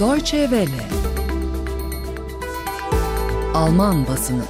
[0.00, 0.88] Deutsche Welle
[3.54, 4.42] Alman basını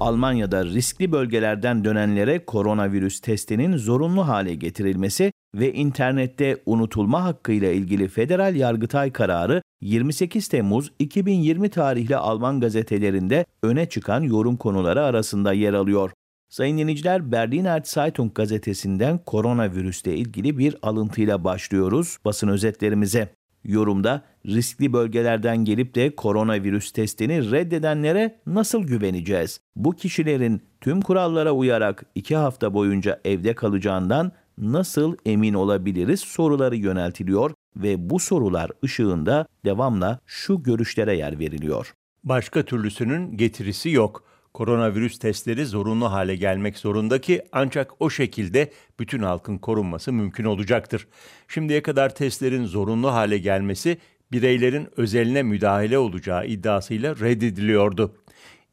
[0.00, 8.56] Almanya'da riskli bölgelerden dönenlere koronavirüs testinin zorunlu hale getirilmesi ve internette unutulma hakkıyla ilgili federal
[8.56, 16.10] yargıtay kararı 28 Temmuz 2020 tarihli Alman gazetelerinde öne çıkan yorum konuları arasında yer alıyor.
[16.48, 23.41] Sayın dinleyiciler, Berliner Zeitung gazetesinden koronavirüsle ilgili bir alıntıyla başlıyoruz basın özetlerimize.
[23.64, 29.60] Yorumda riskli bölgelerden gelip de koronavirüs testini reddedenlere nasıl güveneceğiz?
[29.76, 37.50] Bu kişilerin tüm kurallara uyarak iki hafta boyunca evde kalacağından nasıl emin olabiliriz soruları yöneltiliyor
[37.76, 41.94] ve bu sorular ışığında devamla şu görüşlere yer veriliyor.
[42.24, 44.24] Başka türlüsünün getirisi yok.
[44.54, 51.08] Koronavirüs testleri zorunlu hale gelmek zorunda ki ancak o şekilde bütün halkın korunması mümkün olacaktır.
[51.48, 53.98] Şimdiye kadar testlerin zorunlu hale gelmesi
[54.32, 58.16] bireylerin özeline müdahale olacağı iddiasıyla reddediliyordu.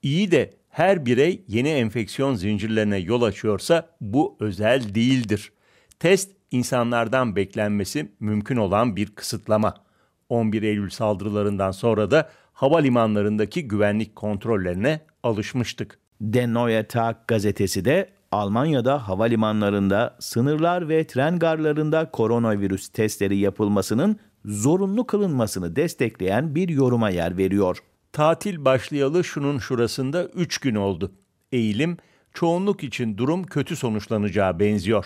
[0.01, 5.51] İyi de her birey yeni enfeksiyon zincirlerine yol açıyorsa bu özel değildir.
[5.99, 9.73] Test insanlardan beklenmesi mümkün olan bir kısıtlama.
[10.29, 15.99] 11 Eylül saldırılarından sonra da havalimanlarındaki güvenlik kontrollerine alışmıştık.
[16.21, 25.07] Der Neue Tag gazetesi de Almanya'da havalimanlarında, sınırlar ve tren garlarında koronavirüs testleri yapılmasının zorunlu
[25.07, 27.77] kılınmasını destekleyen bir yoruma yer veriyor.
[28.13, 31.11] Tatil başlayalı şunun şurasında 3 gün oldu.
[31.51, 31.97] Eğilim,
[32.33, 35.05] çoğunluk için durum kötü sonuçlanacağı benziyor.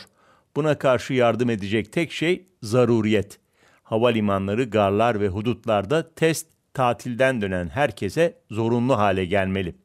[0.56, 3.40] Buna karşı yardım edecek tek şey zaruriyet.
[3.84, 9.83] Havalimanları, garlar ve hudutlarda test tatilden dönen herkese zorunlu hale gelmeli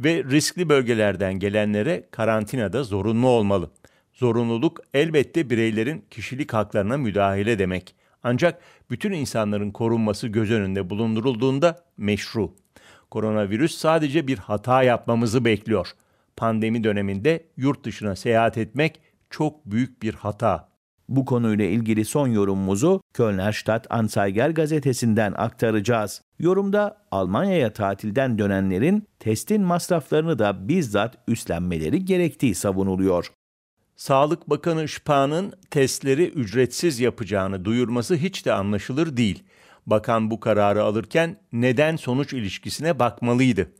[0.00, 3.70] ve riskli bölgelerden gelenlere karantinada zorunlu olmalı.
[4.12, 7.94] Zorunluluk elbette bireylerin kişilik haklarına müdahale demek.
[8.22, 12.54] Ancak bütün insanların korunması göz önünde bulundurulduğunda meşru.
[13.10, 15.88] Koronavirüs sadece bir hata yapmamızı bekliyor.
[16.36, 19.00] Pandemi döneminde yurt dışına seyahat etmek
[19.30, 20.71] çok büyük bir hata.
[21.16, 26.22] Bu konuyla ilgili son yorumumuzu Kölner Stadt Anzeiger gazetesinden aktaracağız.
[26.38, 33.32] Yorumda Almanya'ya tatilden dönenlerin testin masraflarını da bizzat üstlenmeleri gerektiği savunuluyor.
[33.96, 39.42] Sağlık Bakanı Spah'ın testleri ücretsiz yapacağını duyurması hiç de anlaşılır değil.
[39.86, 43.72] Bakan bu kararı alırken neden sonuç ilişkisine bakmalıydı.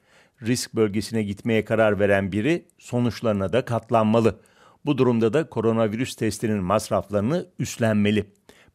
[0.42, 4.40] Risk bölgesine gitmeye karar veren biri sonuçlarına da katlanmalı.
[4.86, 8.24] Bu durumda da koronavirüs testinin masraflarını üstlenmeli.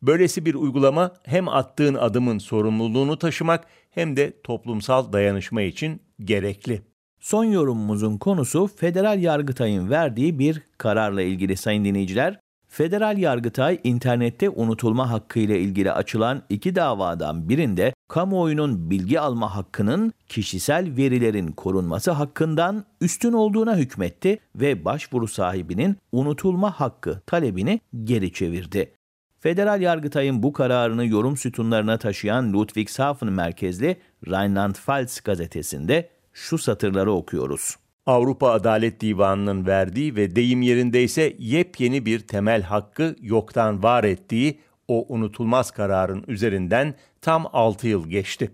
[0.01, 6.81] Böylesi bir uygulama hem attığın adımın sorumluluğunu taşımak hem de toplumsal dayanışma için gerekli.
[7.19, 12.39] Son yorumumuzun konusu Federal Yargıtay'ın verdiği bir kararla ilgili sayın dinleyiciler.
[12.77, 20.13] Federal Yargıtay internette unutulma hakkı ile ilgili açılan iki davadan birinde kamuoyunun bilgi alma hakkının
[20.27, 28.91] kişisel verilerin korunması hakkından üstün olduğuna hükmetti ve başvuru sahibinin unutulma hakkı talebini geri çevirdi.
[29.39, 37.75] Federal Yargıtay'ın bu kararını yorum sütunlarına taşıyan Ludwigshafen merkezli Rheinland-Pfalz gazetesinde şu satırları okuyoruz.
[38.07, 45.05] Avrupa Adalet Divanı'nın verdiği ve deyim yerindeyse yepyeni bir temel hakkı yoktan var ettiği o
[45.09, 48.51] unutulmaz kararın üzerinden tam 6 yıl geçti.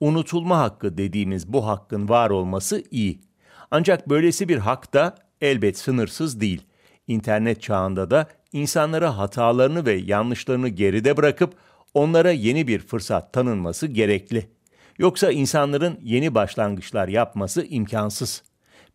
[0.00, 3.20] Unutulma hakkı dediğimiz bu hakkın var olması iyi.
[3.70, 6.62] Ancak böylesi bir hak da elbet sınırsız değil.
[7.06, 11.54] İnternet çağında da insanlara hatalarını ve yanlışlarını geride bırakıp
[11.94, 14.46] onlara yeni bir fırsat tanınması gerekli.
[14.98, 18.42] Yoksa insanların yeni başlangıçlar yapması imkansız.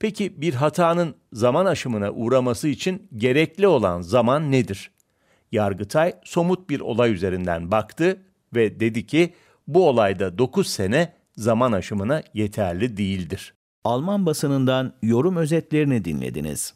[0.02, 4.92] Peki bir hatanın zaman aşımına uğraması için gerekli olan zaman nedir?
[5.52, 8.22] Yargıtay somut bir olay üzerinden baktı
[8.56, 9.34] ve dedi ki
[9.68, 13.54] bu olayda 9 sene zaman aşımına yeterli değildir.
[13.84, 16.74] Alman basınından yorum özetlerini dinlediniz.